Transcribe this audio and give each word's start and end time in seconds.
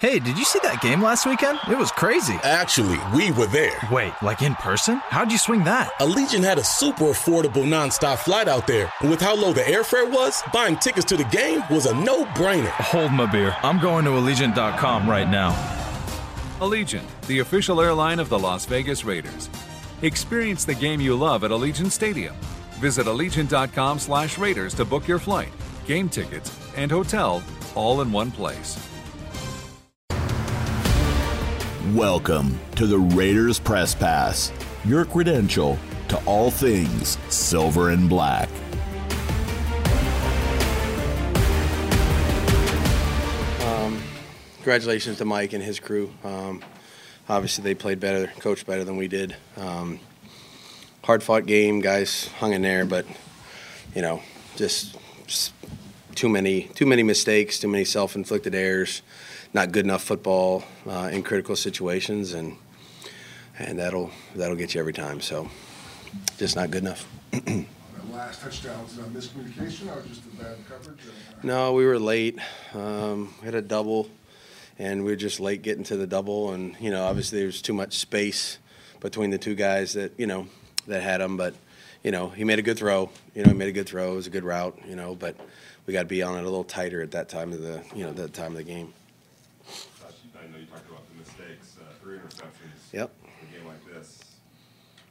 Hey, 0.00 0.18
did 0.18 0.38
you 0.38 0.46
see 0.46 0.60
that 0.62 0.80
game 0.80 1.02
last 1.02 1.26
weekend? 1.26 1.58
It 1.70 1.76
was 1.76 1.92
crazy. 1.92 2.32
Actually, 2.42 2.98
we 3.14 3.32
were 3.32 3.46
there. 3.48 3.78
Wait, 3.92 4.14
like 4.22 4.40
in 4.40 4.54
person? 4.54 4.96
How'd 5.08 5.30
you 5.30 5.36
swing 5.36 5.62
that? 5.64 5.90
Allegiant 6.00 6.42
had 6.42 6.56
a 6.56 6.64
super 6.64 7.04
affordable 7.04 7.66
nonstop 7.66 8.16
flight 8.16 8.48
out 8.48 8.66
there. 8.66 8.90
And 9.02 9.10
with 9.10 9.20
how 9.20 9.36
low 9.36 9.52
the 9.52 9.60
airfare 9.60 10.10
was, 10.10 10.42
buying 10.54 10.78
tickets 10.78 11.04
to 11.08 11.18
the 11.18 11.24
game 11.24 11.62
was 11.70 11.84
a 11.84 11.94
no 11.94 12.24
brainer. 12.24 12.70
Hold 12.70 13.12
my 13.12 13.30
beer. 13.30 13.54
I'm 13.62 13.78
going 13.78 14.06
to 14.06 14.12
Allegiant.com 14.12 15.06
right 15.06 15.28
now. 15.28 15.50
Allegiant, 16.60 17.04
the 17.26 17.40
official 17.40 17.78
airline 17.82 18.20
of 18.20 18.30
the 18.30 18.38
Las 18.38 18.64
Vegas 18.64 19.04
Raiders. 19.04 19.50
Experience 20.00 20.64
the 20.64 20.74
game 20.74 21.02
you 21.02 21.14
love 21.14 21.44
at 21.44 21.50
Allegiant 21.50 21.90
Stadium. 21.92 22.34
Visit 22.78 23.04
Allegiant.com 23.04 23.98
slash 23.98 24.38
Raiders 24.38 24.72
to 24.76 24.86
book 24.86 25.06
your 25.06 25.18
flight, 25.18 25.52
game 25.84 26.08
tickets, 26.08 26.58
and 26.74 26.90
hotel 26.90 27.42
all 27.74 28.00
in 28.00 28.10
one 28.10 28.30
place. 28.30 28.78
Welcome 31.94 32.60
to 32.76 32.86
the 32.86 32.98
Raiders 32.98 33.58
Press 33.58 33.96
Pass, 33.96 34.52
your 34.84 35.04
credential 35.04 35.76
to 36.08 36.22
all 36.24 36.48
things 36.48 37.18
silver 37.30 37.88
and 37.88 38.08
black. 38.08 38.48
Um, 43.64 44.00
congratulations 44.56 45.18
to 45.18 45.24
Mike 45.24 45.52
and 45.52 45.64
his 45.64 45.80
crew. 45.80 46.12
Um, 46.22 46.62
obviously, 47.28 47.64
they 47.64 47.74
played 47.74 47.98
better, 47.98 48.28
coached 48.38 48.66
better 48.66 48.84
than 48.84 48.96
we 48.96 49.08
did. 49.08 49.34
Um, 49.56 49.98
hard 51.02 51.24
fought 51.24 51.46
game, 51.46 51.80
guys 51.80 52.28
hung 52.38 52.52
in 52.52 52.62
there, 52.62 52.84
but 52.84 53.04
you 53.96 54.02
know, 54.02 54.22
just, 54.54 54.96
just 55.26 55.54
too 56.14 56.28
many, 56.28 56.64
too 56.74 56.86
many 56.86 57.02
mistakes, 57.02 57.58
too 57.58 57.68
many 57.68 57.84
self 57.84 58.14
inflicted 58.14 58.54
errors 58.54 59.02
not 59.52 59.72
good 59.72 59.84
enough 59.84 60.02
football 60.02 60.64
uh, 60.88 61.10
in 61.12 61.22
critical 61.22 61.56
situations, 61.56 62.34
and 62.34 62.56
and 63.58 63.78
that'll 63.78 64.10
that'll 64.34 64.56
get 64.56 64.74
you 64.74 64.80
every 64.80 64.92
time. 64.92 65.20
So 65.20 65.48
just 66.38 66.56
not 66.56 66.70
good 66.70 66.82
enough. 66.82 67.06
last 68.12 68.42
touchdown 68.42 68.82
was 68.82 68.96
that 68.96 69.12
miscommunication 69.12 69.94
or 69.94 70.06
just 70.06 70.22
a 70.24 70.42
bad 70.42 70.56
coverage? 70.68 70.98
No, 71.42 71.72
we 71.72 71.84
were 71.86 71.98
late. 71.98 72.38
Um, 72.74 73.34
we 73.40 73.46
had 73.46 73.54
a 73.54 73.62
double, 73.62 74.08
and 74.78 75.04
we 75.04 75.10
were 75.10 75.16
just 75.16 75.40
late 75.40 75.62
getting 75.62 75.84
to 75.84 75.96
the 75.96 76.06
double, 76.06 76.52
and 76.52 76.76
you 76.80 76.90
know 76.90 77.04
obviously 77.04 77.38
there 77.38 77.46
was 77.46 77.62
too 77.62 77.74
much 77.74 77.98
space 77.98 78.58
between 79.00 79.30
the 79.30 79.38
two 79.38 79.54
guys 79.54 79.94
that 79.94 80.12
you 80.18 80.26
know 80.26 80.46
that 80.86 81.02
had 81.02 81.20
him, 81.20 81.36
but. 81.36 81.54
You 82.02 82.12
know, 82.12 82.30
he 82.30 82.44
made 82.44 82.58
a 82.58 82.62
good 82.62 82.78
throw. 82.78 83.10
You 83.34 83.42
know, 83.42 83.50
he 83.50 83.54
made 83.54 83.68
a 83.68 83.72
good 83.72 83.86
throw. 83.86 84.12
It 84.12 84.16
was 84.16 84.26
a 84.26 84.30
good 84.30 84.42
route. 84.42 84.78
You 84.88 84.96
know, 84.96 85.14
but 85.14 85.36
we 85.86 85.92
got 85.92 86.00
to 86.00 86.08
be 86.08 86.22
on 86.22 86.34
it 86.34 86.40
a 86.40 86.44
little 86.44 86.64
tighter 86.64 87.02
at 87.02 87.10
that 87.10 87.28
time 87.28 87.52
of 87.52 87.60
the, 87.60 87.82
you 87.94 88.04
know, 88.04 88.12
that 88.14 88.32
time 88.32 88.52
of 88.52 88.56
the 88.56 88.64
game. 88.64 88.94
Yep. 92.92 93.10
A 93.22 93.54
game 93.54 93.66
like 93.66 93.84
this. 93.86 94.18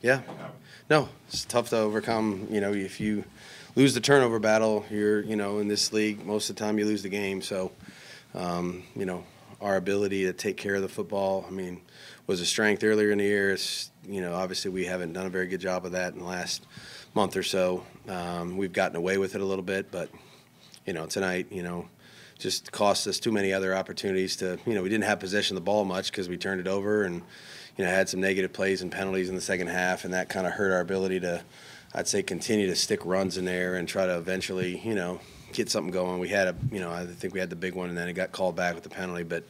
Yeah. 0.01 0.21
No, 0.89 1.09
it's 1.27 1.45
tough 1.45 1.69
to 1.69 1.77
overcome. 1.77 2.47
You 2.49 2.61
know, 2.61 2.73
if 2.73 2.99
you 2.99 3.23
lose 3.75 3.93
the 3.93 4.01
turnover 4.01 4.39
battle, 4.39 4.85
you're, 4.89 5.21
you 5.21 5.35
know, 5.35 5.59
in 5.59 5.67
this 5.67 5.93
league, 5.93 6.25
most 6.25 6.49
of 6.49 6.55
the 6.55 6.59
time 6.63 6.79
you 6.79 6.85
lose 6.85 7.03
the 7.03 7.09
game. 7.09 7.41
So, 7.41 7.71
um, 8.33 8.83
you 8.95 9.05
know, 9.05 9.23
our 9.61 9.75
ability 9.75 10.25
to 10.25 10.33
take 10.33 10.57
care 10.57 10.75
of 10.75 10.81
the 10.81 10.89
football, 10.89 11.45
I 11.47 11.51
mean, 11.51 11.81
was 12.27 12.41
a 12.41 12.45
strength 12.45 12.83
earlier 12.83 13.11
in 13.11 13.17
the 13.17 13.25
year. 13.25 13.51
It's, 13.51 13.91
you 14.07 14.21
know, 14.21 14.33
obviously 14.33 14.71
we 14.71 14.85
haven't 14.85 15.13
done 15.13 15.25
a 15.25 15.29
very 15.29 15.47
good 15.47 15.61
job 15.61 15.85
of 15.85 15.91
that 15.93 16.13
in 16.13 16.19
the 16.19 16.25
last 16.25 16.65
month 17.13 17.35
or 17.35 17.43
so. 17.43 17.83
Um, 18.07 18.57
we've 18.57 18.73
gotten 18.73 18.95
away 18.95 19.17
with 19.17 19.35
it 19.35 19.41
a 19.41 19.45
little 19.45 19.63
bit, 19.63 19.91
but, 19.91 20.09
you 20.85 20.93
know, 20.93 21.05
tonight, 21.05 21.47
you 21.51 21.63
know, 21.63 21.87
just 22.39 22.71
cost 22.71 23.05
us 23.05 23.19
too 23.19 23.31
many 23.31 23.53
other 23.53 23.75
opportunities 23.75 24.37
to, 24.37 24.57
you 24.65 24.73
know, 24.73 24.81
we 24.81 24.89
didn't 24.89 25.03
have 25.03 25.19
possession 25.19 25.55
of 25.55 25.61
the 25.61 25.65
ball 25.65 25.85
much 25.85 26.09
because 26.09 26.29
we 26.29 26.37
turned 26.37 26.61
it 26.61 26.67
over 26.67 27.03
and, 27.03 27.21
you 27.77 27.83
know, 27.83 27.91
had 27.91 28.07
some 28.09 28.21
negative 28.21 28.53
plays 28.53 28.81
and 28.81 28.91
penalties 28.91 29.29
in 29.29 29.35
the 29.35 29.41
second 29.41 29.67
half, 29.67 30.05
and 30.05 30.13
that 30.13 30.29
kind 30.29 30.47
of 30.47 30.53
hurt 30.53 30.71
our 30.71 30.79
ability 30.79 31.19
to, 31.19 31.43
I'd 31.93 32.07
say, 32.07 32.23
continue 32.23 32.67
to 32.67 32.75
stick 32.75 33.05
runs 33.05 33.37
in 33.37 33.45
there 33.45 33.75
and 33.75 33.87
try 33.87 34.05
to 34.05 34.17
eventually, 34.17 34.79
you 34.79 34.95
know, 34.95 35.19
get 35.51 35.69
something 35.69 35.91
going. 35.91 36.19
We 36.19 36.29
had 36.29 36.47
a, 36.47 36.55
you 36.71 36.79
know, 36.79 36.91
I 36.91 37.05
think 37.05 37.33
we 37.33 37.41
had 37.41 37.49
the 37.49 37.57
big 37.57 37.75
one, 37.75 37.89
and 37.89 37.97
then 37.97 38.07
it 38.07 38.13
got 38.13 38.31
called 38.31 38.55
back 38.55 38.73
with 38.73 38.83
the 38.83 38.89
penalty. 38.89 39.23
But 39.23 39.43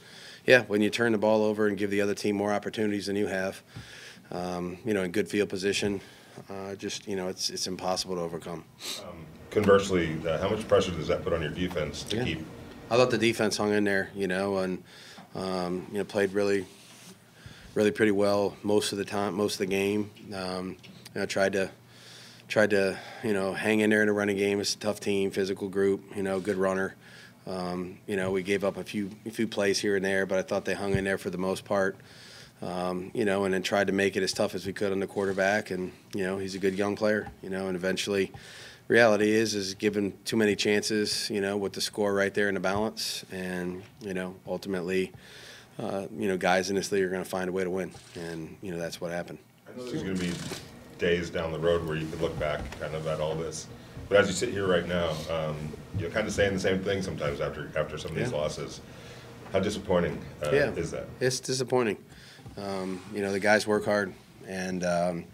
yeah, 0.46 0.64
when 0.64 0.82
you 0.82 0.90
turn 0.90 1.12
the 1.12 1.18
ball 1.20 1.44
over 1.44 1.68
and 1.68 1.78
give 1.78 1.92
the 1.92 2.02
other 2.02 2.16
team 2.16 2.36
more 2.36 2.52
opportunities 2.52 3.06
than 3.06 3.16
you 3.16 3.28
have, 3.28 3.62
um, 4.32 4.80
you 4.84 4.96
know, 4.96 5.04
in 5.04 5.12
good 5.12 5.28
field 5.28 5.50
position, 5.50 6.02
uh, 6.50 6.74
just 6.74 7.08
you 7.08 7.16
know, 7.16 7.28
it's 7.28 7.50
it's 7.52 7.68
impossible 7.68 8.16
to 8.16 8.22
overcome. 8.22 8.64
Um, 9.02 9.26
conversely, 9.52 10.18
uh, 10.28 10.40
how 10.40 10.50
much 10.50 10.68
pressure 10.68 10.92
does 10.92 11.08
that 11.08 11.24
put 11.24 11.34
on 11.34 11.42
your 11.42 11.52
defense 11.52 12.04
to 12.04 12.18
yeah. 12.18 12.24
keep? 12.24 12.46
I 12.92 12.98
thought 12.98 13.12
the 13.12 13.20
defense 13.20 13.56
hung 13.58 13.72
in 13.72 13.84
there, 13.84 14.10
you 14.16 14.28
know, 14.28 14.58
and 14.58 14.84
um, 15.36 15.86
you 15.92 16.00
know 16.00 16.04
played 16.04 16.34
really 16.34 16.66
really 17.76 17.92
pretty 17.92 18.12
well 18.12 18.58
most 18.64 18.92
of 18.92 18.98
the 18.98 19.06
time, 19.06 19.36
most 19.36 19.54
of 19.54 19.60
the 19.60 19.66
game. 19.68 20.10
Um, 20.34 20.76
you 21.14 21.22
know, 21.22 21.26
tried 21.28 21.54
to 21.54 21.70
tried 22.48 22.72
to 22.72 22.98
you 23.24 23.34
know 23.34 23.54
hang 23.54 23.82
in 23.82 23.92
there 23.92 24.02
in 24.02 24.10
a 24.10 24.14
running 24.14 24.38
game. 24.38 24.60
It's 24.60 24.74
a 24.74 24.80
tough 24.80 25.00
team, 25.00 25.30
physical 25.30 25.70
group. 25.70 26.02
You 26.16 26.24
know, 26.24 26.40
good 26.40 26.58
runner. 26.58 26.96
Um, 27.46 28.00
you 28.08 28.16
know, 28.16 28.32
we 28.32 28.42
gave 28.42 28.64
up 28.64 28.78
a 28.78 28.84
few 28.84 29.12
a 29.24 29.30
few 29.30 29.48
plays 29.48 29.78
here 29.78 29.96
and 29.96 30.04
there, 30.04 30.26
but 30.26 30.40
I 30.40 30.42
thought 30.42 30.66
they 30.66 30.74
hung 30.74 30.94
in 30.94 31.04
there 31.04 31.20
for 31.20 31.30
the 31.30 31.38
most 31.38 31.66
part. 31.66 31.96
Um, 32.62 33.12
you 33.14 33.24
know, 33.24 33.46
and 33.46 33.54
then 33.54 33.62
tried 33.62 33.88
to 33.88 33.94
make 33.94 34.18
it 34.18 34.24
as 34.24 34.34
tough 34.34 34.56
as 34.56 34.66
we 34.66 34.74
could 34.74 34.92
on 34.92 35.00
the 35.00 35.08
quarterback. 35.08 35.70
And 35.70 35.92
you 36.16 36.24
know, 36.24 36.40
he's 36.40 36.56
a 36.56 36.60
good 36.60 36.76
young 36.76 36.96
player. 36.96 37.32
You 37.44 37.52
know, 37.52 37.68
and 37.68 37.76
eventually, 37.76 38.32
reality 38.90 39.32
is 39.32 39.56
is 39.56 39.74
given 39.76 40.14
too 40.26 40.36
many 40.36 40.58
chances. 40.58 41.30
You 41.30 41.40
know, 41.40 41.56
with 41.56 41.72
the 41.72 41.82
score 41.82 42.14
right 42.14 42.34
there 42.34 42.50
in 42.50 42.56
the 42.56 42.60
balance, 42.60 43.24
and 43.32 43.82
you 44.02 44.14
know, 44.14 44.36
ultimately 44.46 45.14
uh, 45.80 46.08
you 46.18 46.28
know, 46.28 46.38
guys 46.38 46.70
in 46.70 46.76
this 46.76 46.92
league 46.92 47.04
are 47.04 47.10
going 47.10 47.24
to 47.24 47.30
find 47.30 47.48
a 47.48 47.54
way 47.54 47.64
to 47.64 47.70
win, 47.70 47.92
and 48.16 48.58
you 48.62 48.72
know 48.72 48.78
that's 48.78 49.00
what 49.00 49.12
happened. 49.12 49.40
I 49.68 49.78
know 49.78 49.86
there's 49.86 50.04
going 50.04 50.18
to 50.18 50.22
be 50.22 50.34
days 50.98 51.30
down 51.30 51.54
the 51.54 51.60
road 51.60 51.86
where 51.88 51.96
you 51.96 52.06
could 52.08 52.20
look 52.20 52.38
back 52.38 52.60
kind 52.80 52.94
of 52.94 53.08
at 53.08 53.22
all 53.22 53.36
this, 53.36 53.68
but 54.10 54.18
as 54.18 54.28
you 54.28 54.34
sit 54.34 54.50
here 54.50 54.68
right 54.68 54.86
now, 54.86 55.16
um, 55.30 55.56
you're 55.98 56.10
kind 56.10 56.28
of 56.28 56.34
saying 56.34 56.54
the 56.54 56.60
same 56.60 56.84
thing 56.84 57.02
sometimes 57.02 57.40
after 57.40 57.72
after 57.78 57.98
some 57.98 58.12
of 58.12 58.18
these 58.18 58.34
losses. 58.34 58.82
How 59.54 59.60
disappointing 59.60 60.22
uh, 60.46 60.52
yeah. 60.52 60.70
is 60.72 60.92
that? 60.92 61.08
It's 61.20 61.40
disappointing. 61.40 61.98
Um, 62.58 63.02
you 63.14 63.22
know, 63.22 63.32
the 63.32 63.40
guys 63.40 63.66
work 63.66 63.86
hard, 63.86 64.14
and 64.48 64.84
um, 64.84 65.26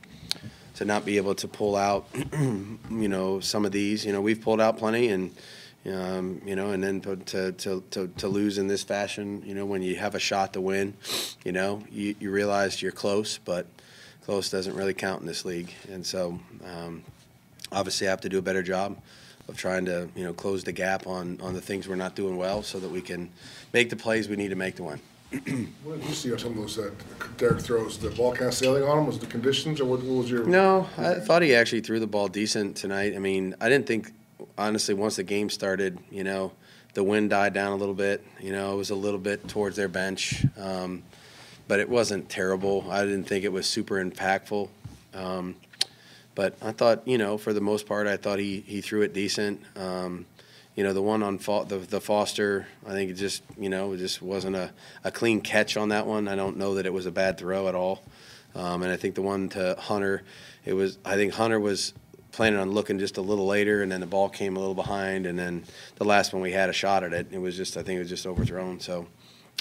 to 0.76 0.86
not 0.86 1.06
be 1.06 1.18
able 1.18 1.36
to 1.36 1.48
pull 1.48 1.76
out, 1.76 2.08
you 2.40 3.08
know, 3.08 3.40
some 3.40 3.66
of 3.66 3.72
these, 3.72 4.06
you 4.06 4.12
know, 4.12 4.22
we've 4.22 4.42
pulled 4.42 4.62
out 4.62 4.78
plenty, 4.78 5.10
and 5.10 5.32
um, 5.86 6.42
you 6.46 6.56
know, 6.56 6.72
and 6.72 6.84
then 6.84 7.02
to, 7.02 7.16
to, 7.52 7.84
to, 7.92 8.08
to, 8.18 8.28
lose 8.28 8.58
in 8.58 8.68
this 8.68 8.84
fashion, 8.84 9.44
you 9.46 9.54
know, 9.54 9.66
when 9.66 9.84
you 9.84 9.96
have 9.98 10.16
a 10.16 10.20
shot 10.20 10.54
to 10.54 10.62
win, 10.62 10.96
you 11.44 11.52
know, 11.52 11.84
you, 11.92 12.16
you 12.20 12.32
realize 12.32 12.82
you're 12.82 12.92
close, 12.92 13.38
but 13.38 13.68
close 14.24 14.50
doesn't 14.50 14.76
really 14.76 14.96
count 14.96 15.22
in 15.22 15.28
this 15.28 15.46
league. 15.46 15.72
And 15.92 16.04
so, 16.04 16.40
um, 16.66 17.04
obviously, 17.72 18.08
I 18.08 18.10
have 18.10 18.22
to 18.22 18.30
do 18.30 18.40
a 18.40 18.42
better 18.42 18.64
job 18.64 18.98
of 19.48 19.58
trying 19.58 19.86
to, 19.86 20.10
you 20.16 20.24
know, 20.24 20.34
close 20.34 20.64
the 20.64 20.72
gap 20.72 21.06
on, 21.06 21.40
on 21.40 21.54
the 21.54 21.62
things 21.62 21.88
we're 21.88 21.96
not 21.96 22.16
doing 22.16 22.36
well 22.36 22.64
so 22.64 22.80
that 22.80 22.90
we 22.90 23.02
can 23.02 23.30
make 23.72 23.92
the 23.92 23.96
plays 23.96 24.28
we 24.28 24.36
need 24.36 24.50
to 24.50 24.56
make 24.56 24.78
to 24.78 24.84
win. 24.84 25.00
What 25.32 26.00
did 26.00 26.10
you 26.10 26.16
see 26.16 26.32
on 26.32 26.40
some 26.40 26.52
of 26.52 26.58
those 26.58 26.76
that 26.76 26.94
Derek 27.38 27.62
throws? 27.62 27.98
The 27.98 28.10
ball 28.12 28.34
kind 28.34 28.48
of 28.48 28.54
sailing 28.54 28.84
on 28.84 29.00
him? 29.00 29.08
Was 29.08 29.20
the 29.20 29.26
conditions, 29.26 29.80
or 29.80 29.86
what, 29.86 30.02
what 30.04 30.18
was 30.20 30.32
your? 30.32 30.46
No, 30.46 30.88
I 30.98 31.16
thought 31.16 31.42
he 31.42 31.56
actually 31.56 31.82
threw 31.82 32.00
the 32.00 32.08
ball 32.08 32.28
decent 32.28 32.78
tonight. 32.78 33.16
I 33.16 33.20
mean, 33.20 33.56
I 33.60 33.70
didn't 33.70 33.88
think 33.88 34.12
honestly, 34.58 34.94
once 34.94 35.16
the 35.16 35.24
game 35.24 35.50
started, 35.50 36.00
you 36.12 36.24
know, 36.24 36.52
the 36.94 37.04
wind 37.04 37.30
died 37.30 37.54
down 37.54 37.74
a 37.74 37.76
little 37.76 37.94
bit. 37.94 38.24
You 38.40 38.52
know, 38.52 38.74
it 38.74 38.78
was 38.78 38.90
a 38.90 38.96
little 38.96 39.20
bit 39.20 39.48
towards 39.48 39.76
their 39.76 39.88
bench, 39.88 40.46
um, 40.58 41.04
but 41.68 41.80
it 41.80 41.90
wasn't 41.90 42.30
terrible. 42.30 42.86
I 42.90 43.04
didn't 43.04 43.26
think 43.26 43.44
it 43.44 43.52
was 43.52 43.68
super 43.68 44.04
impactful. 44.04 44.70
Um, 45.14 45.56
but 46.36 46.56
I 46.62 46.72
thought, 46.72 47.08
you 47.08 47.18
know, 47.18 47.38
for 47.38 47.54
the 47.54 47.62
most 47.62 47.88
part, 47.88 48.08
I 48.08 48.18
thought 48.18 48.40
he, 48.40 48.62
he 48.62 48.82
threw 48.82 49.02
it 49.02 49.14
decent. 49.14 49.62
Um, 49.78 50.26
you 50.76 50.84
know, 50.84 50.94
the 50.94 51.02
one 51.02 51.24
on 51.24 51.38
the, 51.38 51.86
the 51.90 52.02
Foster, 52.02 52.68
I 52.86 52.92
think 52.92 53.12
it 53.12 53.14
just, 53.14 53.44
you 53.58 53.70
know, 53.70 53.94
it 53.94 53.98
just 53.98 54.22
wasn't 54.22 54.58
a, 54.58 54.72
a 55.04 55.12
clean 55.12 55.42
catch 55.42 55.78
on 55.78 55.90
that 55.90 56.06
one. 56.06 56.28
I 56.28 56.36
don't 56.36 56.58
know 56.58 56.76
that 56.76 56.86
it 56.86 56.94
was 56.94 57.06
a 57.06 57.12
bad 57.12 57.38
throw 57.38 57.68
at 57.68 57.76
all. 57.76 58.04
Um, 58.54 58.84
and 58.84 58.92
I 58.92 58.98
think 58.98 59.16
the 59.16 59.22
one 59.22 59.50
to 59.50 59.76
Hunter, 59.80 60.24
it 60.66 60.74
was, 60.74 60.98
I 61.06 61.16
think 61.16 61.34
Hunter 61.34 61.60
was 61.60 61.94
planning 62.32 62.60
on 62.60 62.72
looking 62.72 63.00
just 63.00 63.18
a 63.18 63.22
little 63.22 63.46
later, 63.46 63.82
and 63.82 63.92
then 63.92 64.02
the 64.02 64.06
ball 64.06 64.28
came 64.28 64.58
a 64.58 64.60
little 64.60 64.76
behind, 64.76 65.26
and 65.26 65.40
then 65.40 65.64
the 65.96 66.04
last 66.04 66.34
one 66.34 66.42
we 66.42 66.52
had 66.52 66.70
a 66.70 66.74
shot 66.74 67.04
at 67.04 67.14
it. 67.14 67.28
It 67.32 67.38
was 67.38 67.56
just, 67.56 67.78
I 67.78 67.84
think 67.84 67.98
it 67.98 68.00
was 68.00 68.10
just 68.10 68.28
overthrown. 68.28 68.82
So, 68.82 69.08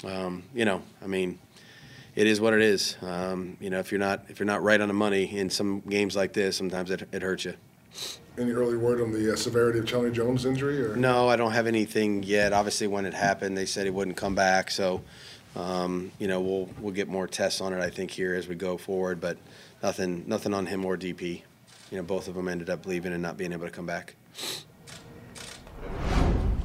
um, 0.03 0.43
you 0.53 0.65
know, 0.65 0.81
I 1.01 1.07
mean, 1.07 1.39
it 2.15 2.27
is 2.27 2.41
what 2.41 2.53
it 2.53 2.61
is. 2.61 2.97
Um, 3.01 3.57
you 3.61 3.69
know, 3.69 3.79
if 3.79 3.91
you're 3.91 3.99
not 3.99 4.25
if 4.29 4.39
you're 4.39 4.45
not 4.45 4.63
right 4.63 4.79
on 4.79 4.87
the 4.87 4.93
money 4.93 5.37
in 5.37 5.49
some 5.49 5.81
games 5.81 6.15
like 6.15 6.33
this, 6.33 6.55
sometimes 6.55 6.91
it, 6.91 7.07
it 7.11 7.21
hurts 7.21 7.45
you. 7.45 7.55
Any 8.37 8.51
early 8.51 8.75
word 8.75 9.01
on 9.01 9.11
the 9.11 9.33
uh, 9.33 9.35
severity 9.35 9.79
of 9.79 9.87
Chandler 9.87 10.09
Jones' 10.09 10.45
injury? 10.45 10.85
Or? 10.85 10.95
No, 10.95 11.29
I 11.29 11.37
don't 11.37 11.53
have 11.53 11.67
anything 11.67 12.21
yet. 12.23 12.51
Obviously, 12.51 12.87
when 12.87 13.05
it 13.05 13.13
happened, 13.13 13.57
they 13.57 13.65
said 13.65 13.85
he 13.85 13.91
wouldn't 13.91 14.17
come 14.17 14.35
back. 14.35 14.69
So, 14.69 15.01
um, 15.55 16.11
you 16.19 16.27
know, 16.27 16.41
we'll 16.41 16.69
we'll 16.79 16.93
get 16.93 17.07
more 17.07 17.27
tests 17.27 17.61
on 17.61 17.71
it. 17.71 17.79
I 17.79 17.89
think 17.89 18.11
here 18.11 18.35
as 18.35 18.47
we 18.47 18.55
go 18.55 18.77
forward, 18.77 19.21
but 19.21 19.37
nothing 19.81 20.25
nothing 20.27 20.53
on 20.53 20.65
him 20.65 20.83
or 20.83 20.97
DP 20.97 21.43
you 21.91 21.97
know, 21.97 22.03
both 22.03 22.27
of 22.27 22.35
them 22.35 22.47
ended 22.47 22.69
up 22.69 22.85
leaving 22.85 23.13
and 23.13 23.21
not 23.21 23.37
being 23.37 23.53
able 23.53 23.65
to 23.65 23.71
come 23.71 23.85
back. 23.85 24.15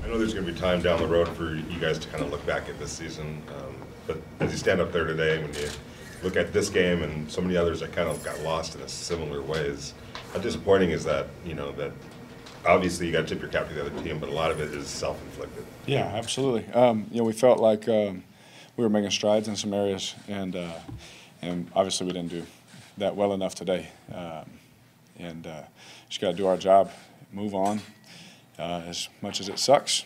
I 0.03 0.09
know 0.09 0.19
there's 0.19 0.35
going 0.35 0.47
to 0.47 0.53
be 0.53 0.59
time 0.59 0.83
down 0.83 1.01
the 1.01 1.07
road 1.07 1.29
for 1.29 1.55
you 1.55 1.79
guys 1.79 1.99
to 1.99 2.09
kind 2.09 2.25
of 2.25 2.31
look 2.31 2.45
back 2.47 2.69
at 2.69 2.79
this 2.79 2.91
season, 2.91 3.43
um, 3.59 3.77
but 4.07 4.19
as 4.41 4.51
you 4.51 4.59
stand 4.59 4.81
up 4.81 4.93
there 4.93 5.05
today, 5.05 5.39
when 5.39 5.55
you 5.55 5.69
look 6.23 6.37
at 6.37 6.53
this 6.53 6.69
game 6.69 7.03
and 7.03 7.31
so 7.31 7.41
many 7.41 7.57
others 7.57 7.81
that 7.81 7.93
kind 7.93 8.09
of 8.09 8.23
got 8.23 8.39
lost 8.41 8.75
in 8.75 8.81
a 8.83 8.89
similar 8.89 9.43
ways, 9.43 9.95
how 10.33 10.39
disappointing 10.39 10.91
is 10.91 11.05
that? 11.05 11.27
You 11.45 11.55
know 11.55 11.73
that 11.73 11.93
obviously 12.67 13.07
you 13.07 13.13
got 13.13 13.27
to 13.27 13.35
tip 13.35 13.41
your 13.41 13.51
cap 13.51 13.69
to 13.69 13.75
the 13.75 13.87
other 13.87 14.03
team, 14.03 14.19
but 14.19 14.29
a 14.29 14.33
lot 14.33 14.51
of 14.51 14.61
it 14.61 14.73
is 14.75 14.87
self-inflicted. 14.87 15.65
Yeah, 15.87 16.05
absolutely. 16.05 16.71
Um, 16.73 17.07
you 17.11 17.19
know, 17.19 17.25
we 17.25 17.33
felt 17.33 17.59
like 17.59 17.89
um, 17.89 18.23
we 18.77 18.85
were 18.85 18.91
making 18.91 19.11
strides 19.11 19.49
in 19.49 19.57
some 19.57 19.73
areas, 19.73 20.15
and 20.29 20.57
uh, 20.57 20.79
and 21.43 21.71
obviously 21.75 22.07
we 22.07 22.13
didn't 22.13 22.31
do 22.31 22.45
that 22.99 23.17
well 23.17 23.33
enough 23.33 23.55
today. 23.55 23.89
Um, 24.15 24.45
and 25.19 25.47
uh, 25.47 25.63
just 26.09 26.21
got 26.21 26.31
to 26.31 26.37
do 26.37 26.47
our 26.47 26.57
job, 26.57 26.91
move 27.33 27.55
on. 27.55 27.81
Uh, 28.59 28.83
as 28.87 29.09
much 29.23 29.41
as 29.41 29.49
it 29.49 29.59
sucks, 29.59 30.05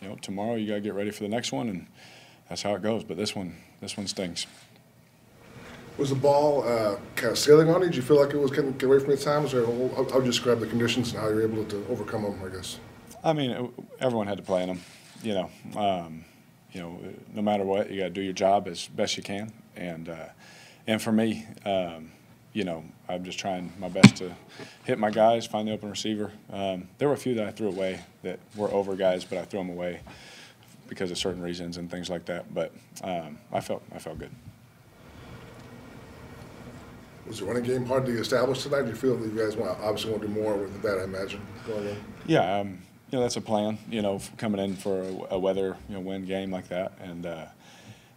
you 0.00 0.08
know, 0.08 0.16
tomorrow 0.22 0.54
you 0.54 0.66
got 0.66 0.74
to 0.74 0.80
get 0.80 0.94
ready 0.94 1.10
for 1.10 1.22
the 1.22 1.28
next 1.28 1.52
one, 1.52 1.68
and 1.68 1.86
that's 2.48 2.62
how 2.62 2.74
it 2.74 2.82
goes. 2.82 3.04
But 3.04 3.18
this 3.18 3.36
one, 3.36 3.56
this 3.80 3.98
one 3.98 4.06
stings. 4.06 4.46
Was 5.98 6.08
the 6.08 6.16
ball 6.16 6.66
uh, 6.66 6.96
kind 7.16 7.32
of 7.32 7.38
sailing 7.38 7.68
on 7.68 7.82
you? 7.82 7.88
Did 7.88 7.96
you 7.96 8.02
feel 8.02 8.20
like 8.20 8.32
it 8.32 8.38
was 8.38 8.50
kind 8.50 8.68
of 8.68 8.78
get 8.78 8.86
away 8.86 8.98
from 8.98 9.10
you 9.10 9.16
times, 9.16 9.52
or 9.52 9.60
you 9.60 10.22
describe 10.24 10.60
the 10.60 10.66
conditions 10.66 11.12
and 11.12 11.20
how 11.20 11.28
you 11.28 11.34
were 11.34 11.42
able 11.42 11.64
to 11.66 11.86
overcome 11.90 12.22
them? 12.22 12.40
I 12.44 12.48
guess. 12.48 12.78
I 13.22 13.32
mean, 13.32 13.72
everyone 14.00 14.26
had 14.26 14.38
to 14.38 14.42
play 14.42 14.62
in 14.62 14.68
them. 14.68 14.80
You 15.22 15.34
know, 15.34 15.50
um, 15.80 16.24
you 16.72 16.80
know, 16.80 16.98
no 17.32 17.42
matter 17.42 17.64
what, 17.64 17.90
you 17.90 18.00
got 18.00 18.06
to 18.06 18.10
do 18.10 18.22
your 18.22 18.32
job 18.32 18.66
as 18.68 18.88
best 18.88 19.16
you 19.16 19.22
can. 19.22 19.52
And 19.76 20.08
uh, 20.08 20.28
and 20.86 21.00
for 21.00 21.12
me, 21.12 21.46
um, 21.64 22.10
you 22.52 22.64
know, 22.64 22.84
I'm 23.08 23.24
just 23.24 23.38
trying 23.38 23.72
my 23.78 23.88
best 23.88 24.16
to 24.16 24.34
hit 24.84 24.98
my 24.98 25.10
guys, 25.10 25.46
find 25.46 25.68
the 25.68 25.72
open 25.72 25.90
receiver. 25.90 26.32
Um, 26.50 26.88
there 26.98 27.08
were 27.08 27.14
a 27.14 27.18
few 27.18 27.34
that 27.34 27.46
I 27.46 27.50
threw 27.50 27.68
away 27.68 28.00
that 28.22 28.38
were 28.56 28.70
over 28.70 28.96
guys, 28.96 29.24
but 29.24 29.38
I 29.38 29.44
threw 29.44 29.60
them 29.60 29.70
away 29.70 30.00
because 30.88 31.10
of 31.10 31.18
certain 31.18 31.42
reasons 31.42 31.76
and 31.76 31.90
things 31.90 32.10
like 32.10 32.24
that. 32.26 32.52
But 32.52 32.72
um, 33.02 33.38
I 33.52 33.60
felt 33.60 33.82
I 33.94 33.98
felt 33.98 34.18
good. 34.18 34.30
Was 37.26 37.38
the 37.38 37.44
running 37.44 37.62
game 37.62 37.86
hard 37.86 38.04
to 38.06 38.12
establish 38.18 38.62
tonight? 38.64 38.82
Do 38.82 38.88
you 38.88 38.94
feel 38.96 39.16
that 39.16 39.32
you 39.32 39.38
guys 39.38 39.56
want 39.56 39.78
obviously 39.80 40.10
want 40.10 40.22
to 40.22 40.28
do 40.28 40.34
more 40.34 40.56
with 40.56 40.82
that? 40.82 40.98
I 40.98 41.04
imagine. 41.04 41.40
Yeah, 42.26 42.58
um, 42.58 42.80
you 43.10 43.18
know 43.18 43.20
that's 43.20 43.36
a 43.36 43.40
plan. 43.40 43.78
You 43.88 44.02
know, 44.02 44.20
coming 44.38 44.60
in 44.60 44.74
for 44.74 45.02
a, 45.02 45.34
a 45.34 45.38
weather 45.38 45.76
you 45.88 45.94
know 45.94 46.00
win 46.00 46.24
game 46.24 46.50
like 46.50 46.68
that, 46.68 46.92
and 47.00 47.24
uh, 47.24 47.46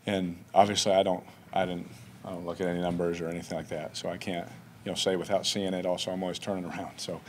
and 0.08 0.44
obviously 0.54 0.94
I 0.94 1.04
don't 1.04 1.24
I 1.54 1.66
didn't 1.66 1.90
I 2.24 2.32
don't 2.32 2.46
look 2.46 2.60
at 2.62 2.68
any 2.68 2.82
numbers 2.82 3.22
or 3.22 3.28
anything 3.28 3.58
like 3.58 3.70
that, 3.70 3.96
so 3.96 4.10
I 4.10 4.18
can't 4.18 4.48
you 4.84 4.92
know 4.92 4.96
say 4.96 5.16
without 5.16 5.46
seeing 5.46 5.74
it. 5.74 5.86
Also, 5.86 6.12
I'm 6.12 6.24
always 6.24 6.40
turning 6.40 6.66
around, 6.72 6.98
so 6.98 7.22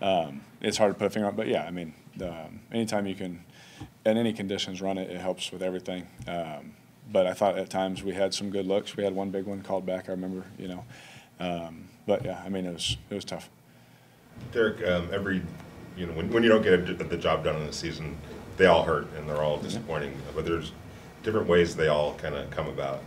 um, 0.00 0.40
it's 0.60 0.78
hard 0.78 0.92
to 0.92 0.98
put 0.98 1.06
a 1.06 1.10
finger 1.10 1.28
on. 1.28 1.34
But 1.34 1.48
yeah, 1.48 1.64
I 1.64 1.72
mean, 1.72 1.94
um, 2.22 2.60
anytime 2.70 3.06
you 3.06 3.16
can, 3.16 3.44
in 4.06 4.16
any 4.16 4.32
conditions, 4.32 4.80
run 4.80 4.98
it, 4.98 5.10
it 5.10 5.20
helps 5.20 5.50
with 5.50 5.62
everything. 5.62 6.06
Um, 6.28 6.74
but 7.10 7.26
I 7.26 7.34
thought 7.34 7.58
at 7.58 7.70
times 7.70 8.02
we 8.02 8.14
had 8.14 8.32
some 8.32 8.50
good 8.50 8.66
looks. 8.66 8.96
We 8.96 9.02
had 9.02 9.14
one 9.14 9.30
big 9.30 9.46
one 9.46 9.62
called 9.62 9.84
back. 9.84 10.08
I 10.08 10.12
remember, 10.12 10.44
you 10.58 10.68
know. 10.68 10.84
Um, 11.40 11.88
but 12.06 12.24
yeah, 12.24 12.42
I 12.44 12.48
mean, 12.48 12.66
it 12.66 12.72
was 12.72 12.96
it 13.10 13.14
was 13.14 13.24
tough. 13.24 13.50
Derek, 14.52 14.86
um, 14.86 15.08
every 15.12 15.42
you 15.96 16.06
know 16.06 16.12
when, 16.12 16.30
when 16.30 16.42
you 16.42 16.48
don't 16.48 16.62
get 16.62 17.08
the 17.08 17.16
job 17.16 17.44
done 17.44 17.56
in 17.56 17.66
the 17.66 17.72
season, 17.72 18.16
they 18.56 18.66
all 18.66 18.84
hurt 18.84 19.06
and 19.16 19.28
they're 19.28 19.42
all 19.42 19.58
disappointing. 19.58 20.12
Yeah. 20.12 20.32
But 20.34 20.44
there's 20.44 20.72
different 21.22 21.48
ways 21.48 21.74
they 21.74 21.88
all 21.88 22.14
kind 22.14 22.34
of 22.34 22.50
come 22.50 22.68
about 22.68 23.00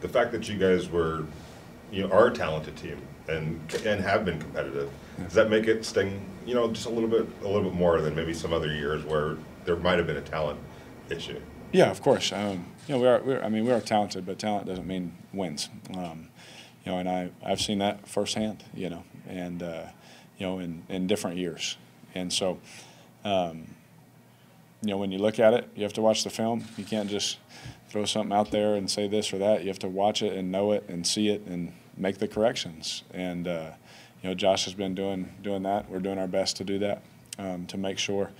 the 0.00 0.08
fact 0.08 0.32
that 0.32 0.48
you 0.48 0.58
guys 0.58 0.88
were, 0.88 1.24
you 1.92 2.02
know, 2.02 2.12
are 2.12 2.28
a 2.28 2.32
talented 2.32 2.76
team 2.76 3.00
and 3.28 3.60
and 3.84 4.00
have 4.00 4.24
been 4.24 4.40
competitive, 4.40 4.90
does 5.18 5.34
that 5.34 5.50
make 5.50 5.66
it 5.66 5.84
sting, 5.84 6.24
you 6.46 6.54
know, 6.54 6.68
just 6.68 6.86
a 6.86 6.90
little 6.90 7.08
bit 7.08 7.26
a 7.42 7.46
little 7.46 7.64
bit 7.70 7.74
more 7.74 8.00
than 8.00 8.14
maybe 8.14 8.34
some 8.34 8.52
other 8.52 8.72
years 8.72 9.04
where 9.04 9.36
there 9.64 9.76
might 9.76 9.98
have 9.98 10.06
been 10.06 10.16
a 10.16 10.22
talent 10.22 10.58
issue? 11.10 11.40
Yeah, 11.72 11.90
of 11.90 12.02
course. 12.02 12.32
Um, 12.32 12.66
you 12.88 12.94
know, 12.94 13.00
we 13.00 13.06
are, 13.06 13.22
we 13.22 13.34
are, 13.34 13.44
I 13.44 13.48
mean, 13.48 13.64
we 13.64 13.70
are 13.70 13.80
talented, 13.80 14.26
but 14.26 14.38
talent 14.38 14.66
doesn't 14.66 14.86
mean 14.86 15.12
wins. 15.32 15.68
Um, 15.96 16.28
you 16.84 16.92
know, 16.92 16.98
and 16.98 17.08
I 17.08 17.30
I've 17.44 17.60
seen 17.60 17.78
that 17.78 18.08
firsthand. 18.08 18.64
You 18.74 18.90
know, 18.90 19.04
and 19.28 19.62
uh, 19.62 19.86
you 20.38 20.46
know, 20.46 20.58
in 20.58 20.82
in 20.88 21.06
different 21.06 21.36
years, 21.36 21.76
and 22.14 22.32
so. 22.32 22.58
Um, 23.24 23.74
you 24.82 24.88
know, 24.88 24.96
when 24.96 25.12
you 25.12 25.18
look 25.18 25.38
at 25.38 25.52
it, 25.52 25.68
you 25.74 25.82
have 25.82 25.92
to 25.92 26.00
watch 26.00 26.24
the 26.24 26.30
film. 26.30 26.64
You 26.78 26.84
can't 26.84 27.10
just 27.10 27.36
throw 27.90 28.06
something 28.06 28.34
out 28.34 28.50
there 28.50 28.76
and 28.76 28.90
say 28.90 29.08
this 29.08 29.32
or 29.32 29.38
that. 29.38 29.60
You 29.62 29.68
have 29.68 29.78
to 29.80 29.88
watch 29.88 30.22
it 30.22 30.32
and 30.32 30.50
know 30.50 30.72
it 30.72 30.84
and 30.88 31.06
see 31.06 31.28
it 31.28 31.42
and 31.46 31.74
make 31.96 32.18
the 32.18 32.28
corrections. 32.28 33.02
And 33.12 33.46
uh, 33.46 33.72
you 34.22 34.30
know, 34.30 34.34
Josh 34.34 34.64
has 34.64 34.74
been 34.74 34.94
doing 34.94 35.34
doing 35.42 35.62
that. 35.64 35.90
We're 35.90 36.00
doing 36.00 36.18
our 36.18 36.28
best 36.28 36.56
to 36.56 36.64
do 36.64 36.78
that 36.78 37.02
um, 37.38 37.66
to 37.66 37.76
make 37.76 37.98
sure, 37.98 38.30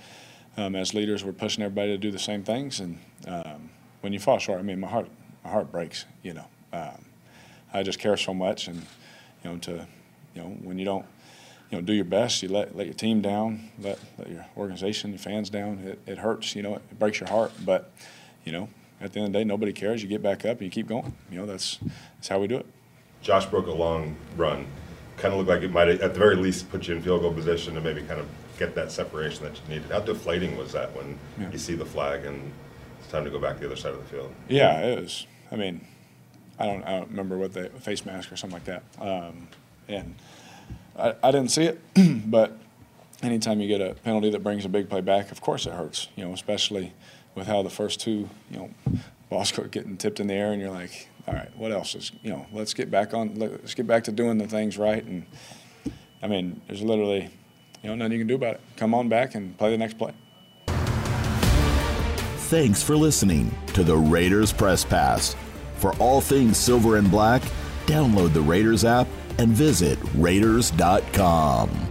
um, 0.57 0.75
as 0.75 0.93
leaders, 0.93 1.23
we're 1.23 1.31
pushing 1.31 1.63
everybody 1.63 1.89
to 1.89 1.97
do 1.97 2.11
the 2.11 2.19
same 2.19 2.43
things. 2.43 2.79
And 2.79 2.99
um, 3.27 3.69
when 4.01 4.13
you 4.13 4.19
fall 4.19 4.39
short, 4.39 4.59
I 4.59 4.63
mean, 4.63 4.79
my 4.79 4.87
heart 4.87 5.09
my 5.43 5.51
heart 5.51 5.71
breaks. 5.71 6.05
You 6.23 6.33
know, 6.35 6.45
um, 6.73 7.05
I 7.73 7.83
just 7.83 7.99
care 7.99 8.17
so 8.17 8.33
much, 8.33 8.67
and 8.67 8.85
you 9.43 9.49
know, 9.51 9.57
to 9.59 9.87
you 10.35 10.41
know, 10.41 10.49
when 10.61 10.77
you 10.79 10.85
don't. 10.85 11.05
You 11.69 11.77
know, 11.77 11.85
do 11.85 11.93
your 11.93 12.03
best. 12.03 12.43
You 12.43 12.49
let 12.49 12.75
let 12.75 12.85
your 12.85 12.93
team 12.93 13.21
down, 13.21 13.71
let, 13.79 13.97
let 14.17 14.29
your 14.29 14.45
organization, 14.57 15.11
your 15.11 15.19
fans 15.19 15.49
down. 15.49 15.79
It, 15.79 15.99
it 16.05 16.17
hurts. 16.17 16.53
You 16.53 16.63
know, 16.63 16.75
it 16.75 16.99
breaks 16.99 17.21
your 17.21 17.29
heart. 17.29 17.53
But 17.63 17.93
you 18.43 18.51
know, 18.51 18.67
at 18.99 19.13
the 19.13 19.19
end 19.19 19.27
of 19.27 19.31
the 19.31 19.39
day, 19.39 19.45
nobody 19.45 19.71
cares. 19.71 20.03
You 20.03 20.09
get 20.09 20.21
back 20.21 20.43
up 20.43 20.57
and 20.57 20.61
you 20.63 20.69
keep 20.69 20.87
going. 20.87 21.13
You 21.31 21.37
know, 21.37 21.45
that's 21.45 21.79
that's 22.15 22.27
how 22.27 22.39
we 22.39 22.47
do 22.47 22.57
it. 22.57 22.65
Josh 23.21 23.45
broke 23.45 23.67
a 23.67 23.71
long 23.71 24.15
run. 24.35 24.67
Kind 25.17 25.33
of 25.33 25.39
looked 25.39 25.49
like 25.49 25.61
it 25.61 25.71
might, 25.71 25.87
at 25.87 26.13
the 26.13 26.19
very 26.19 26.35
least, 26.35 26.69
put 26.71 26.87
you 26.87 26.95
in 26.95 27.01
field 27.01 27.21
goal 27.21 27.33
position 27.33 27.75
to 27.75 27.81
maybe 27.81 28.01
kind 28.01 28.19
of 28.19 28.27
get 28.57 28.75
that 28.75 28.91
separation 28.91 29.43
that 29.43 29.55
you 29.55 29.75
needed. 29.75 29.91
How 29.91 29.99
deflating 29.99 30.57
was 30.57 30.71
that 30.73 30.95
when 30.95 31.17
yeah. 31.39 31.51
you 31.51 31.57
see 31.57 31.75
the 31.75 31.85
flag 31.85 32.25
and 32.25 32.51
it's 32.99 33.11
time 33.11 33.23
to 33.23 33.29
go 33.29 33.39
back 33.39 33.55
to 33.55 33.59
the 33.61 33.65
other 33.67 33.75
side 33.75 33.93
of 33.93 33.99
the 33.99 34.05
field? 34.05 34.33
Yeah, 34.47 34.79
it 34.81 35.01
was. 35.01 35.27
I 35.51 35.55
mean, 35.55 35.85
I 36.59 36.65
don't, 36.65 36.83
I 36.83 36.99
don't 36.99 37.09
remember 37.09 37.37
what 37.37 37.53
the 37.53 37.69
face 37.69 38.05
mask 38.05 38.31
or 38.31 38.35
something 38.35 38.59
like 38.59 38.65
that. 38.65 38.83
Um, 38.99 39.47
and 39.87 40.15
I, 40.97 41.15
I 41.23 41.31
didn't 41.31 41.49
see 41.51 41.63
it, 41.63 41.81
but 42.29 42.57
anytime 43.23 43.59
you 43.61 43.67
get 43.67 43.81
a 43.81 43.95
penalty 43.95 44.29
that 44.31 44.43
brings 44.43 44.65
a 44.65 44.69
big 44.69 44.89
play 44.89 45.01
back, 45.01 45.31
of 45.31 45.41
course 45.41 45.65
it 45.65 45.73
hurts. 45.73 46.07
You 46.15 46.25
know, 46.25 46.33
especially 46.33 46.93
with 47.35 47.47
how 47.47 47.63
the 47.63 47.69
first 47.69 47.99
two, 47.99 48.29
you 48.49 48.57
know, 48.57 48.69
balls 49.29 49.57
are 49.59 49.67
getting 49.67 49.97
tipped 49.97 50.19
in 50.19 50.27
the 50.27 50.33
air, 50.33 50.51
and 50.51 50.61
you're 50.61 50.71
like, 50.71 51.07
all 51.27 51.33
right, 51.33 51.55
what 51.55 51.71
else 51.71 51.95
is, 51.95 52.11
you 52.23 52.29
know, 52.29 52.45
let's 52.51 52.73
get 52.73 52.89
back 52.89 53.13
on, 53.13 53.35
let's 53.35 53.73
get 53.73 53.87
back 53.87 54.03
to 54.05 54.11
doing 54.11 54.37
the 54.37 54.47
things 54.47 54.77
right. 54.77 55.03
And 55.03 55.25
I 56.21 56.27
mean, 56.27 56.61
there's 56.67 56.81
literally, 56.81 57.29
you 57.83 57.89
know, 57.89 57.95
nothing 57.95 58.13
you 58.13 58.17
can 58.19 58.27
do 58.27 58.35
about 58.35 58.55
it. 58.55 58.61
Come 58.77 58.93
on 58.93 59.09
back 59.09 59.35
and 59.35 59.57
play 59.57 59.71
the 59.71 59.77
next 59.77 59.97
play. 59.97 60.13
Thanks 62.51 62.83
for 62.83 62.97
listening 62.97 63.55
to 63.67 63.83
the 63.83 63.95
Raiders 63.95 64.51
Press 64.51 64.83
Pass. 64.83 65.35
For 65.81 65.93
all 65.95 66.21
things 66.21 66.57
silver 66.57 66.97
and 66.97 67.09
black, 67.09 67.41
download 67.87 68.33
the 68.33 68.41
Raiders 68.41 68.85
app 68.85 69.07
and 69.39 69.49
visit 69.49 69.97
Raiders.com. 70.13 71.90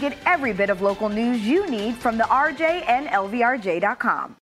Get 0.00 0.16
every 0.24 0.54
bit 0.54 0.70
of 0.70 0.80
local 0.80 1.10
news 1.10 1.46
you 1.46 1.70
need 1.70 1.94
from 1.94 2.16
the 2.16 2.24
RJ 2.24 2.88
and 2.88 3.06
LVRJ.com. 3.08 4.36